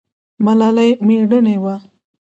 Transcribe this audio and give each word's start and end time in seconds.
ملالۍ 0.45 0.89
میړنۍ 1.05 1.55
وه 1.63 1.75